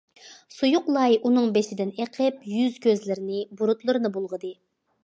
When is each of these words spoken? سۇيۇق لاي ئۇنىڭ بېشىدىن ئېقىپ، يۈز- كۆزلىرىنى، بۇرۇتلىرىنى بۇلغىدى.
سۇيۇق 0.53 0.87
لاي 0.95 1.17
ئۇنىڭ 1.27 1.51
بېشىدىن 1.59 1.93
ئېقىپ، 2.05 2.51
يۈز- 2.55 2.81
كۆزلىرىنى، 2.87 3.47
بۇرۇتلىرىنى 3.61 4.15
بۇلغىدى. 4.19 4.55